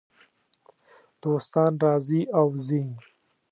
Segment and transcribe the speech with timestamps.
[1.21, 2.81] دوستان راځي او ځي.